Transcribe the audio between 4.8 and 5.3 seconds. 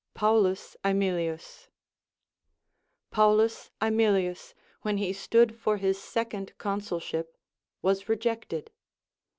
Λvhen he